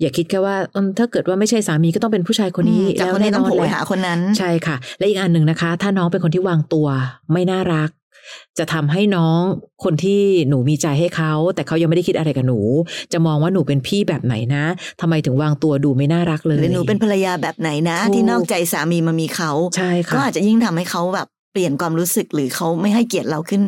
[0.01, 6.87] อย่าคิดแค่ว่าอืมถ้าเกิดว่าไม่ใช่สามีก็ต้องเป็นผู้ชายคนนี้จากแล้วคนนี้แน่ต้นองอนโผล่แหไปละหาคนนั้น ใช่ค่ะ และอีกอันหนึ่งนะคะ ถ้าน้องเป็นคนที่วางตัว
[7.31, 7.89] ไม่น่ารัก
[8.59, 9.39] จะทำให้น้อง
[9.83, 12.59] คนที่หนูมีใจให้เขา แต่เขายังไม่ได้คิดอะไรกับหนู
[13.13, 14.63] จะมองว่าหนูเป็นพี่แบบไหนนะ
[15.01, 23.61] ทำไมถึงวางตัวดูไม่น่ารักเลยหรือหนูเป็นภรรยาแบบไหนนะถูกที่นอกใจสามีมามีเขาใช่ค่ะก็อาจจะยิ่งทำให้เขาแบบเปลี่ยนความรู้สึกหรือเขาไม่ให้เกียรติเราขึ้น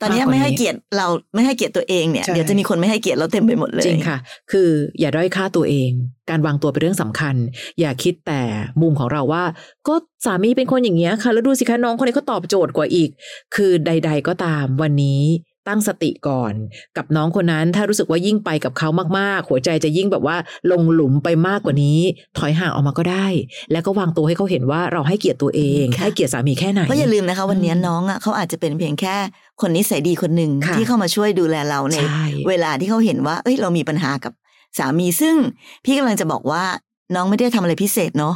[0.00, 4.18] ตอนนี้มากกว่านี้ไม่ให้เกียรติเราไม่ให้เกียรติตัวเองเนี่ยใช่เดี๋ยวจะมีคนไม่ให้เกียรติเราเต็มไปหมดเลยจริงค่ะ
[4.52, 4.68] คือ
[5.00, 5.90] อย่าด้อยค่าตัวเอง
[6.30, 7.34] การวางตัวเป็นเรื่องสำคัญ
[7.80, 8.42] อย่าคิดแต่
[8.80, 9.44] มุมของเราว่า
[9.88, 9.94] ก็
[10.26, 13.10] สามีเป็นคนอย่างเงี้ยค่ะแล้วดูสิคะน้องคนนี้เขาตอบโจทย์กว่าอีก
[13.54, 15.22] คือใด ๆ ก็ตามวันนี้
[15.70, 16.52] ตั้งสติก่อน
[16.96, 20.36] กับน้องคนนั้นถ้ารู้สึกว่ายิ่งไปกับเขามากๆ หัวใจจะยิ่งแบบว่า
[20.70, 22.00] ลงหลุมไปมากกว่านี้
[22.38, 23.26] ถอยห่างออกมาก็ได้
[23.72, 29.16] แล้วก็วางตัวให้เขาเห็นว่าเราให้เกียรติตัวเองค่ะให้เกียรติสามีแค่ไหนเพราะอย่าลืมนะคะ วันนี้อืมน้องอะเขาอาจจะเป็นเพียงแค่
[29.60, 34.32] คนนิสัยดีคนหนึ่งค่ะที่เข้ามาช่วยดูแลเราในใช่เวลาที่เขาเห็นว่า เอ้ยเรามีปัญหากับ
[34.78, 35.36] สามีซึ่ง
[35.84, 36.64] พี่กำลังจะบอกว่า
[37.14, 38.34] น้องไม่ได้ทำอะไรพิเศษเนาะ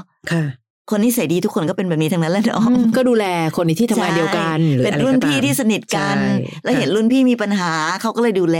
[0.84, 3.24] ค่ะคนนิสัยดีทุกคนก็เป็นแบบนี้ทั้งนั้นแหละเนาะอืมก็ดูแล
[3.56, 6.32] คนในที่ทำงานเดียวกันหรือเป็นอะไรรุ่นก็ตามพี่ที่สนิทกันใช่
[6.64, 8.58] แล้วเห็นรุ่นพี่มีปัญหาเขาก็เลยดูแล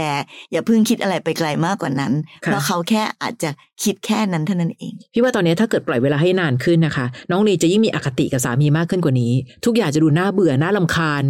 [0.51, 2.13] อย่าเพิ่งคิดอะไรไปไกลมากกว่านั้น
[2.45, 3.49] ค่ะเพราะเขาแค่อาจจะ
[3.83, 9.33] คิดแค่นั้นเท่านั้นเอง พี่ว่าตอนนี้ถ้าเกิดปล่อยเวลาให้นานขึ้นนะคะ น้องนีจะยิ่งมีอคติกับสามีมากขึ้นกว่านี้
[9.65, 11.25] ทุกอย่างจะดูน่าเบื่อน่าลำคาญ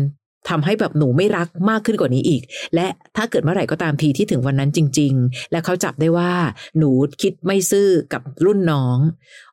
[0.49, 2.41] ทำให้แบบหนูไม่รักมากขึ้นกว่านี้อีก
[2.75, 6.31] และถ้าเกิดเมื่อไหร่ก็ตามทีที่ถึงวันนั้นจริง ๆ และเขาจับได้ว่า
[6.77, 8.97] หนูคิดไม่ซื่อกับรุ่นน้อง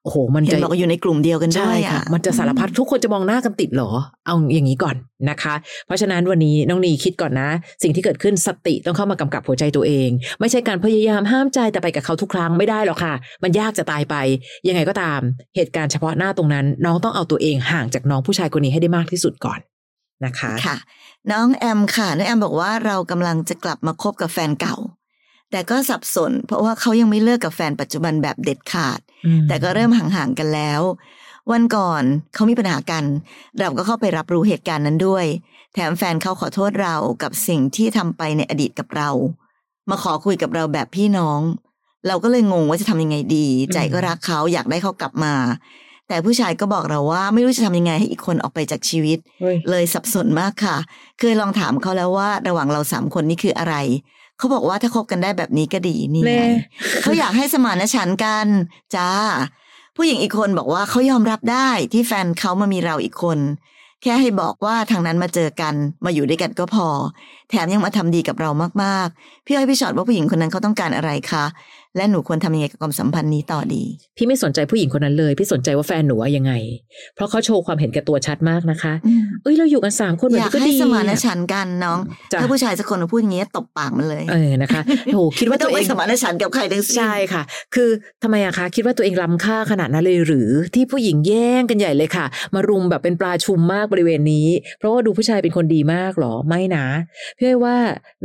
[0.05, 3.91] โอ้โห มันเห็นจะบอกว่าอยู่ในกลุ่มเดียวกันด้ใช่วยค่ะอะ มันจะสารพัดทุกคนจะมองหน้ากันติดเหรอ
[4.27, 4.97] เอาอย่างนี้ก่อน
[5.31, 5.55] นะคะ
[5.87, 7.49] เพราะฉะนั้นวันนี้น้องนีคิดก่อนนะ
[7.83, 10.09] สิ่งที่เกิดขึ้นสติต้องเข้ามากำกับหัวใจตัวเอง
[10.41, 14.15] ไม่ใช่การพยายามห้ามใจแต่ไปกับเขาทุกครั้งไม่ได้หรอกค่ะ มันยากจะตายไป
[14.69, 15.21] ยังไงก็ตาม
[15.57, 19.61] เหตุการณ์เฉพาะหน้าตรงนั้น น้องต้องเอาตัวเองห่างจากน้องผู้ชายคนนี้ให้ได้มากที่สุดก่อน
[20.25, 20.77] นะคะค่ะ
[21.33, 24.77] น้องแอมค่ะน้องแอมบอกว่าเรากำลังจะกลับมาคบกับแฟนเก่า
[25.51, 29.01] แต่ก็สับสน เพราะว่าเขายังไม่เลิกกับแฟนปัจจุบันแบบเด็ดขาด
[29.49, 30.81] แต่ก็เริ่มห่างๆกันแล้ว
[31.53, 32.03] วันก่อน
[32.35, 33.05] เขามีปัญหากัน
[33.59, 35.27] เราก็เข้าไปรับรู้เหตุการณ์นั้นด้วย
[35.75, 39.11] แถมแฟนเขาขอโทษเรากับสิ่งที่ทำไปในอดีตกับเรา
[39.91, 41.41] มาขอคุยกับเราแบบพี่น้อง
[42.07, 45.35] เราก็เลยงงว่าจะทำยังไงดี ใจก็รักเขาอยากได้เขากลับมา
[46.09, 50.77] แต่ผู้ชายก็บอกเราว่าไม่รู้จะทำยังไงให้อีกคนออกไปจากชีวิตเฮ้ยเลยสับสนมากค่ะ
[51.19, 53.75] เคยลองถามเขาแล้วว่าระหว่างเราสามคนนี่คืออะไร
[54.43, 56.45] เขาบอกว่าถ้าคบกันได้แบบนี้ก็ดีนี่ไงแน่
[57.03, 58.47] เขาอยากให้สมานฉันท์กัน
[58.95, 59.11] จ้า
[59.97, 63.39] ผู้หญิงอีกคนบอกว่าเขายอมรับได้ที่แฟนเขามามีเราอีกคน
[64.03, 65.75] แค่ให้บอกว่าทางนั้นมาเจอกัน
[66.05, 66.89] มาอยู่ด้วยกันก็พอ
[67.51, 68.51] แถมยังมาทำดีกับเรา
[68.83, 71.45] มากๆ พี่อ้อยพี่ชอดว่าผู้หญิงคนนั้นเขาต้องการอะไรคะ
[71.97, 73.85] และหนูควรทำยังไงกับความสัมพันธ์นี้ต่อดี
[74.17, 76.53] พี่ไม่สนใจผู้หญิงคนนั้นเลย พี่สนใจว่าแฟนหนูว่ายังไง
[77.15, 78.93] เพราะเขาโชว์ความเห็นแก่ตัวชัดมากนะคะ
[79.43, 81.99] เอ้ยเราอยู่กันสามคนแบบอยากนี้ก็ให้ดีสมานฉันท์กันน้อง
[82.33, 84.83] จ้ะถ้าผู้ชายสักคนมาพูดอย่างนี้ตบปากมันเลย เออนะคะ
[85.15, 87.43] โหคิดว่าไม่ต้ตัองวไปเองสมานฉันท์กับใครทั้งสิ้นใช่ค่ะ
[87.75, 87.91] คือ
[88.23, 96.87] ทำไมอะคะคิดว่าตัวเองล้ำค่าขนาดนั้นเลยหรือที่ผู้หญิงแย่งกันใหญ่เลยค่ะ มารุมแบบเป็นปลาชุมมากบริเวณนี้ เพราะว่าดูผู้ชายเป็นคนดีมากหรอไม่นะ
[97.37, 97.77] พี่อ้อยว่า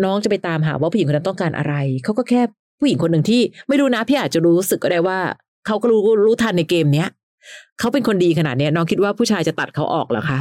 [0.04, 2.42] น้องจะไปตามหาว่าผู้หญิงคนนั้นต้องการอะไรเขาก็แค่
[2.80, 5.20] ผู้หญิงคนหนึ่งที่ไม่รู้นะพี่อาจจะรู้สึกก็ได้ว่า
[5.66, 7.10] เขาก็รู้รู้ทันในเกมเนี้ย
[7.80, 10.40] เขาเป็นคนดีขนาดเนี้ยน้องคิดว่าผู้ชายจะตัดเขาออกเหรอคะ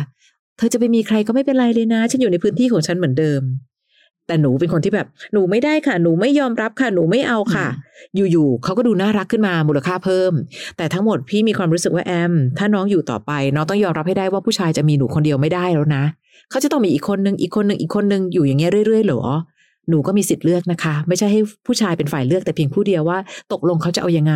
[0.56, 3.42] เธอจะไปมีใครก็ไม่เป็นไรเลยนะ ฉันอยู่ในพื้นที่ของฉันเหมือนเดิม
[4.26, 7.66] แต่หนูเป็นคนที่แบบ หนูไม่ได้ค่ะ หนูไม่ยอมรับค่ะ หนูไม่เอาค่ะ
[8.16, 10.32] อยู่ๆเขาก็ดูน่ารักขึ้นมามูลค่าเพิ่ม
[10.76, 16.04] แต่ทั้งหมดพี่มีความรู้สึกว่าแอม ถ้าน้องอยู่ต่อไป น้องต้องยอมรับให้ได้ว่าผู้ชายจะมีหนูคนเดียวไม่ได้แล้วนะ
[16.50, 19.22] เขาจะต้องมีอีกคนนึงอีกคนนึงอีกคนนึงอยู่อย่างเงี้ยเรื่อยๆเหรอ
[19.88, 23.18] หนูก็มีสิทธิ์เลือกนะคะ ไม่ใช่ให้ผู้ชายเป็นฝ่ายเลือกแต่เพียงผู้เดียวว่า
[23.52, 24.34] ตกลงเขาจะเอายังไง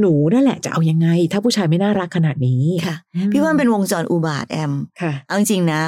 [0.00, 5.82] หนูนั่นแหละจะเอายังไง ถ้าผู้ชายไม่น่ารักขนาดนี้ค่ะอืพี่ว่ามันเป็นวงจรอุบาทแอมค่ะเอาจริงๆนะ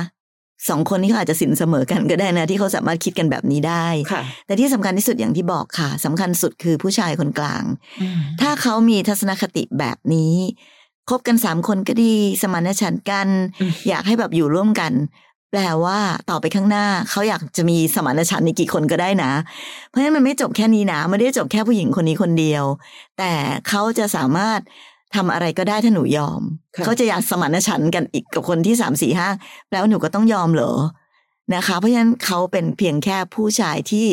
[0.68, 7.64] สองคนนี้เขาอาจจะสินเสมอกันก็ได้นะ ที่เขาสามารถคิดกันแบบนี้ได้ค่ะแต่ที่สำคัญที่สุดอย่างที่บอกค่ะสำคัญสุดคือผู้ชายคนกลาง
[8.40, 10.34] ถ้าเขามีทัศนคติแบบนี้
[11.10, 13.28] คบกันสามคนก็ดี สมานฉันท์กัน
[13.60, 14.92] อืมอยากให้แบบอยู่ร่วมกัน
[15.50, 15.98] แปลว่า
[16.30, 19.32] ต่อไปข้างหน้าเขาอยากจะมีสมานฉันท์ในกี่คนก็ได้นะ
[19.88, 22.64] เพราะฉะนั้นมันไม่จบแค่นี้นะไม่ได้จบแค่ผู้หญิงคนนี้คนเดียว
[23.18, 23.32] แต่
[23.68, 24.60] เขาจะสามารถ
[25.16, 26.40] ทำอะไรก็ได้ถ้าหนูยอม
[26.76, 29.28] ค่ะเขาจะอยากสมานฉันท์กันอีกกับคนที่สามสี่ห้า
[29.68, 30.72] แปลว่าหนูก็ต้องยอมเหรอ
[31.54, 34.06] นะคะ เพราะฉะนั้นเขาเป็นเพียงแค่ผู้ชายที่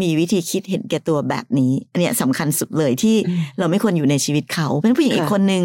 [0.00, 5.64] มีวิธีคิดเห็นแก่ตัวแบบนี้ อันเนี้ยสำคัญสุดเลยที่อืมเราไม่ควรอยู่ในชีวิตเขา เป็นผู้หญิงอีกค่ะคนหนึ่ง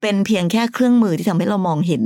[0.00, 2.02] เป็นเพียงแค่เครื่องมือที่ทำให้เรามองเห็น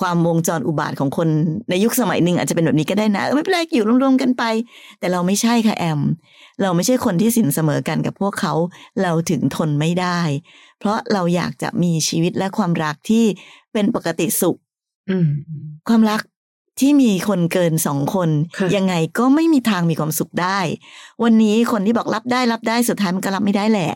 [0.00, 1.28] ความวงจรอุบาทของคน
[1.70, 4.44] ในยุคสมัยหนึ่งอาจจะเป็นแบบนี้ก็ได้นะเออไม่เป็นไรอยู่รวมๆกันไป
[4.98, 6.00] แต่เราไม่ใช่ค่ะแอม
[6.62, 8.54] เราไม่ใช่คนที่สินเสมอกันกับพวกเขา
[9.02, 10.20] เราถึงทนไม่ได้
[10.78, 13.24] เพราะเราอยากจะมีชีวิตและความรักที่
[13.72, 14.56] เป็นปกติสุข
[15.10, 15.28] อืม
[15.88, 16.20] ความรัก
[16.80, 20.58] ที่มีคนเกินสองคนค่ะยังไงก็ไม่มีทางมีความสุขได้
[21.22, 23.90] วันนี้คนที่บอกรับได้รับได้สุดท้ายมันก็รับไม่ได้แหละ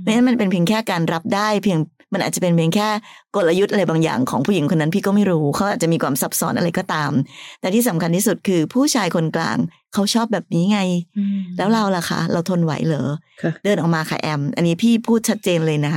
[0.00, 1.78] เพราะฉะนั้นมันเป็นเพียงแค่การรับได้ เพียง
[2.12, 2.88] มันอาจจะเป็นเพียงแค่
[3.34, 7.12] กลยุทธ์อะไรบางอย่างของผู้หญิงคนนั้นพี่ก็ไม่รู้เขาอาจจะมีความซับซ้อนอะไรก็ตาม
[7.60, 9.58] แต่ที่สำคัญที่สุดคือผู้ชายคนกลาง
[9.94, 10.80] เขาชอบแบบนี้ไง
[11.18, 13.08] อืมแล้วเราล่ะคะ เราทนไหวเหรอ
[13.42, 15.94] ค่ะเดินออกมาค่ะแอม อันนี้พี่พูดชัดเจนเลยนะ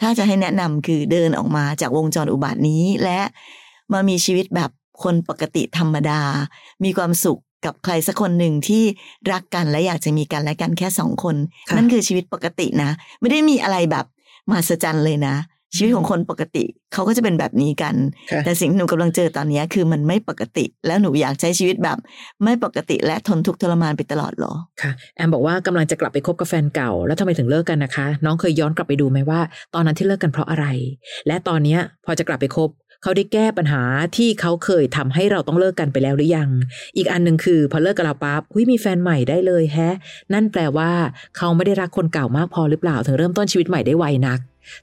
[0.00, 3.20] ถ้าจะให้แนะนำคือเดินออกมาจากวงจรอุบาทนี้และ
[3.92, 4.70] มามีชีวิตแบบ
[5.02, 6.20] คนปกติธรรมดา
[6.84, 8.82] มีความสุขกับใครสักคนหนึ่งที่
[9.32, 11.36] รักกันและอยากจะมีกันและกันแค่สองคน
[11.68, 14.06] ค่ะนั่นคือชีวิตปกตินะ ไม่ได้มีอะไรแบบ
[14.48, 15.36] มหัศจรรย์เลยนะ
[15.76, 17.94] ชีวิตของคนปกติเขาก็จะเป็นแบบนี้กัน
[18.30, 21.98] ค่ะแต่สิ่งที่หนูกำลังเจอตอนนี้คือมันไม่ปกติ แล้วหนูอยากใช้ชีวิตแบบ
[22.44, 29.40] ไม่ปกติและทนทุกข์ทรมานไปตลอดเหรอค่ะแอมบอกว่ากำลังจะกลับไปคบกับแฟนเก่า แล้วทำไมถึงเลิกกันนะคะ น้องเคยย้อนกลับไปดูไหมว่า
[29.74, 30.66] ตอนนั้นที่เลิกกันเพราะอะไร
[31.26, 32.70] และตอนเนี้ยพอจะกลับไปคบ
[33.02, 33.82] เขาได้แก้ปัญหา
[34.16, 36.50] ที่เขาเคยทำให้เราต้องเลิกกันไปแล้วหรือยัง
[36.96, 39.96] อีกอันหนึ่งคือพอเลิกกับเราปั๊บหุยมีแฟนใหม่ได้เลยแฮะ
[40.32, 40.90] นั่นแปลว่า
[41.36, 44.38] เขาไม่ได้รักคนเก่ามากพอหรือเปล่าถึงเริ่มต้นชีวิตใหม่ได้ไวนัก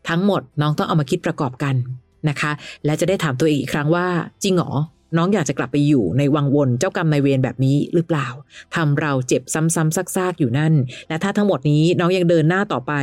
[0.10, 1.76] ทั้งหมดน้องต้องเอามาคิดประกอบกัน
[2.30, 2.52] นะคะ
[2.86, 4.08] และจะได้ถามตัวเองอีกครั้งว่า
[4.44, 4.72] จริงหรอ
[5.18, 8.28] น้องอยากจะกลับไปอยู่ในวังวนเจ้ากรรมนายเวรแบบนี้หรือเปล่า
[8.76, 10.74] ทำเราเจ็บซ้ำๆซากๆอยู่นั่น
[11.08, 12.94] และถ้าทั้งหมดนี้น้องยังเดินหน้าต่อไป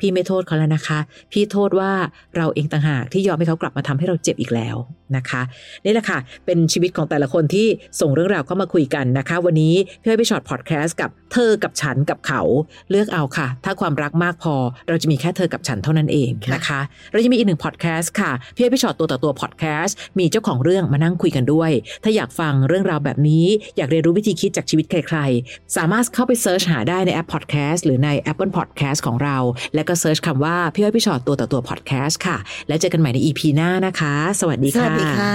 [0.00, 0.98] พี่ไม่โทษเขาแล้วนะคะ
[1.32, 1.92] พี่โทษว่า
[2.36, 4.76] เราเองต่างหากที่ยอมให้เขากลับมาทำให้เราเจ็บอีกแล้ว
[5.16, 5.42] นะคะ
[5.84, 7.66] นี่แหละค่ะ เป็นชีวิตของแต่ละคนที่
[8.00, 12.42] ส่งเรื่องราวเข้ามาคุยกันนะคะ วันนี้พี่อ้อยพี่ชอตพอดแคสต์กับเธอกับฉันกับเขา
[12.90, 14.54] เลือกเอาค่ะ ถ้าความรักมากพอ
[14.88, 16.80] เราจะมีแค่เธอกับฉันเท่านั้นเองนะคะ
[17.12, 21.70] เราจะมีอีกหนึ่งพอดแคสต์ค่ะพี่อ้อยพี่ฉอดตัวต่อตัวพอดแคสต์มีเจ้าของเรื่องมานั่งคุยกันด้วย
[22.04, 29.36] ถ้าอยากฟังเรื่องราวแบบนี้ อยากเรียนรู้วิธีคิดจากชีวิตใครๆ สามารถเข้าไป search หาได้ในแอปพอดแคสต์หรือใน Apple Podcast ของเรา
[29.74, 32.36] แล้วก็ search คำว่าพี่อ้อยพี่ฉอดตัวต่อตัวพอดแคสต์ค่ะ
[32.68, 35.30] แล้วเจอกันใหม่ใน EP หน้านะคะ สวัสดีค่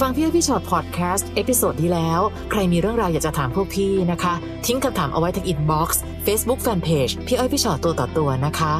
[0.00, 4.34] ฟังพี่อ้อยพี่ฉอดพอดแคสต์ episode ที่แล้ว ใครมีเรื่องราวอยากจะถามพวกพี่นะคะ
[4.66, 8.74] ทิ้งคำถามเอาไว้ที่ inbox เฟซบุ๊กแฟนเพจพี่อ้อยพี่ฉอดตัวต่อตัวนะคะ